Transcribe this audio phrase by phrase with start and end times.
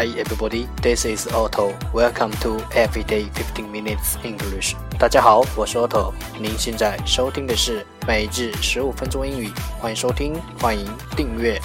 [0.00, 1.76] Hi everybody, this is Otto.
[1.92, 4.74] Welcome to Everyday Fifteen Minutes English.
[4.98, 6.14] 大家好，我是 Otto。
[6.40, 11.60] 您现在收听的是每日十五分钟英语，欢迎收听，欢迎订阅。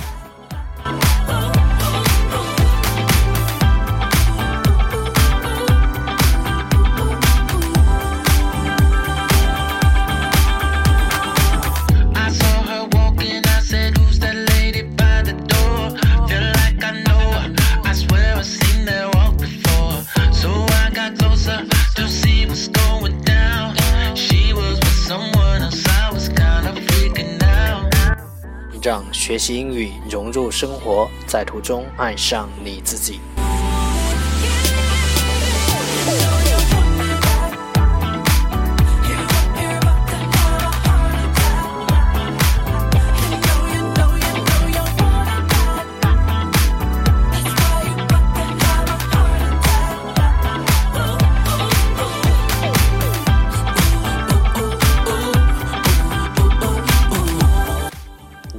[28.85, 33.20] 让学习英语融入生活，在途中爱上你自己。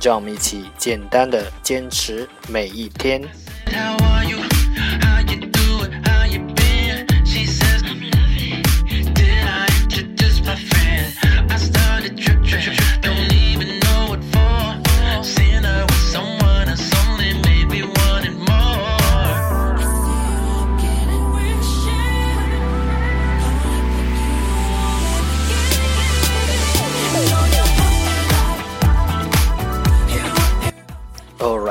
[0.06, 3.20] 让我们一起简单的坚持每一天。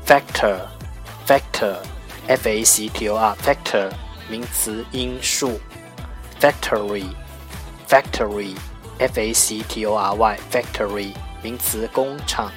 [0.06, 3.90] factor，factor，f a c t o r，factor，
[4.28, 5.58] 名词，因数。
[6.38, 12.52] factory，factory，f a c t o r y，factory，名词，工厂。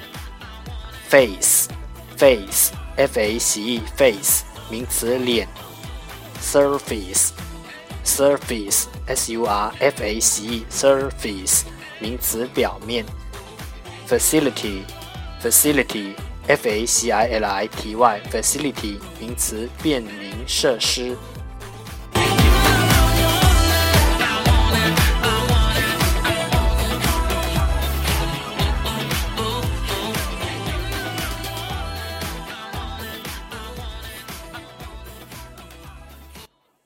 [1.08, 5.48] face，face，f a c e，face，名词，脸。
[6.42, 11.62] surface，surface，s u r f a c e，surface，
[11.98, 13.06] 名词，表面。
[14.09, 14.83] facility
[15.41, 16.15] facility
[16.47, 21.17] f a c i l i t y facility 名词便民设施。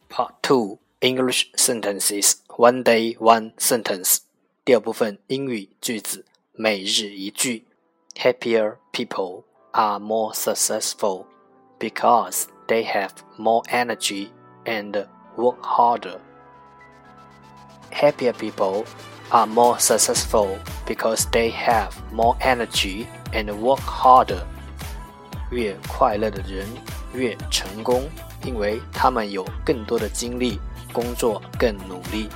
[0.09, 4.17] Part Two English Sentences One Day One Sentence
[4.65, 7.65] 第二部分英语句子 每日一句：
[8.15, 11.25] Happier people are more successful
[11.79, 14.29] because they have more energy
[14.65, 16.19] and work harder.
[17.91, 18.85] Happier people
[19.29, 24.43] are more successful because they have more energy and work harder.
[25.51, 26.67] 越快乐的人
[27.13, 28.09] 越成功，
[28.43, 30.59] 因为他们有更多的精力，
[30.93, 32.29] 工作更努力。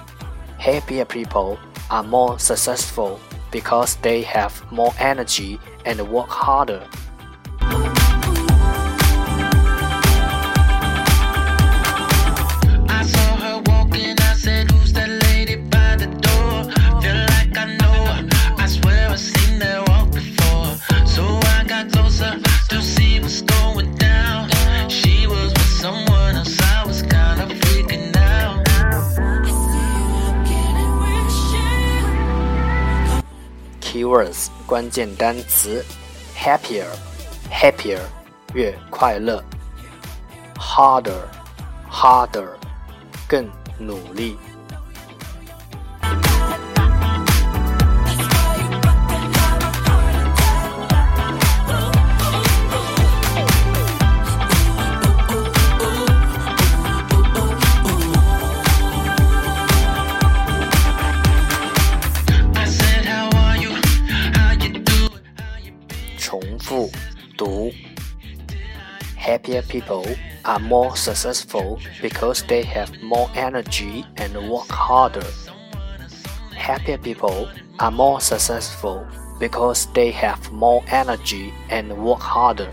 [0.59, 1.57] Happier people
[1.89, 3.17] are more successful
[3.50, 6.86] because they have more energy and work harder.
[34.68, 35.82] 关键单词
[36.36, 37.98] ：happier，happier，
[38.52, 39.42] 越快乐
[40.56, 42.50] ；harder，harder，
[43.26, 43.48] 更
[43.78, 44.36] 努力。
[69.57, 70.05] Happier people
[70.45, 75.25] are more successful because they have more energy and work harder.
[76.55, 77.49] Happier people
[77.79, 79.07] are more successful
[79.39, 82.69] because they have more energy and work harder.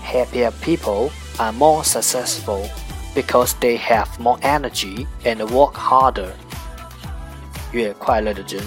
[0.00, 2.66] Happier people are more successful
[3.14, 6.32] because they have more energy and work harder.
[7.72, 8.62] 越快乐的人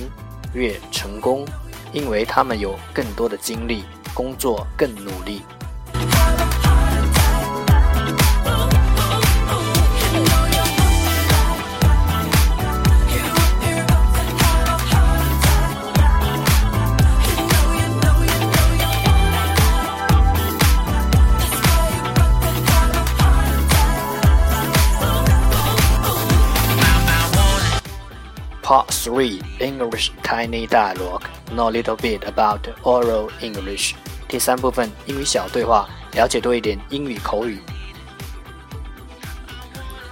[0.54, 1.44] 越成功，
[1.92, 3.84] 因为他们有更多的精力，
[4.14, 5.42] 工作更努力。
[29.00, 33.94] 3 English Tiny Dialogue Know a little bit about oral English
[34.28, 37.62] 第三部分英语小对话，了解多一点英语口语。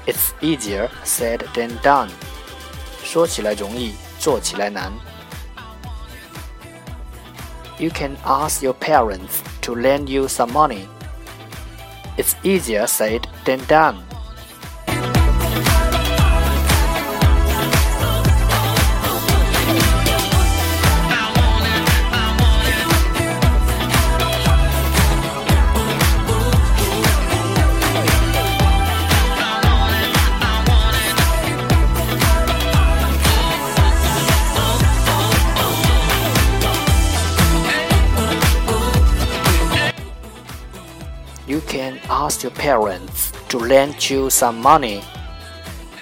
[0.06, 2.10] It's easier said than done
[3.04, 4.92] 说起来容易，做起来难。
[7.80, 10.86] You can ask your parents to lend you some money.
[12.18, 13.96] It's easier said than done.
[42.18, 45.02] ask your parents to lend you some money.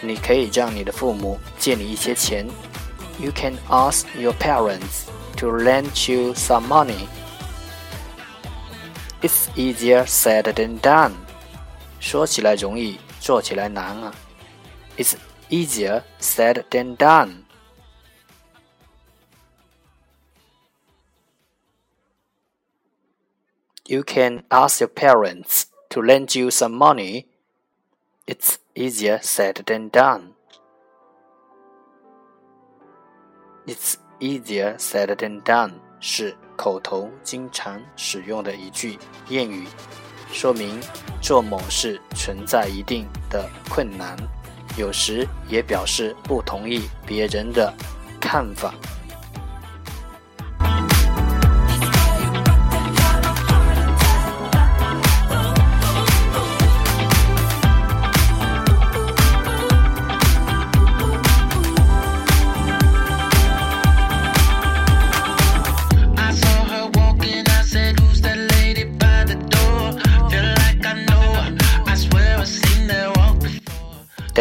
[0.02, 2.48] 你可以让你的父母借你一些钱。
[3.20, 5.06] You can ask your parents
[5.38, 7.08] to lend you some money.
[9.22, 11.14] It's easier said than done.
[12.00, 14.14] 说起来容易，做起来难啊。
[14.98, 15.14] It's
[15.50, 17.44] easier said than done.
[23.86, 25.66] You can ask your parents
[25.97, 27.25] to lend you some money.
[28.27, 30.35] It's easier said than done.
[33.67, 38.99] It's easier said than done 是口头经常使用的一句
[39.29, 39.67] 谚语，
[40.31, 40.79] 说明
[41.23, 44.15] 做某事存在一定的困难，
[44.77, 47.73] 有时也表示不同意别人的
[48.21, 48.75] 看法。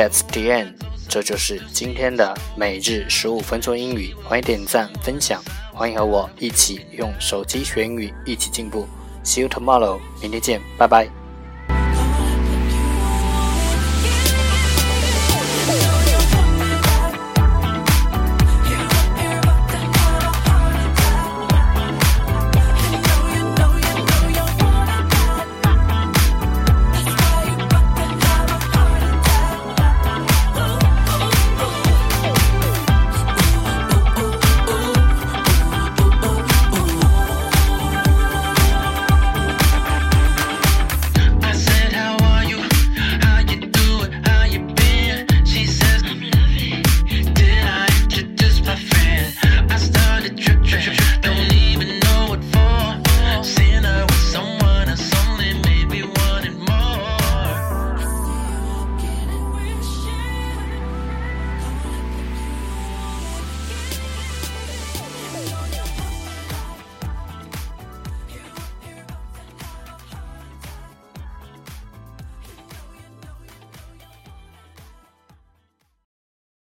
[0.05, 0.73] That's the end，
[1.09, 4.13] 这就是今天的每日十五分钟英语。
[4.23, 5.43] 欢迎点赞分享，
[5.73, 8.87] 欢迎和我一起用手机学英语，一起进步。
[9.23, 11.24] See you tomorrow，明天见，拜拜。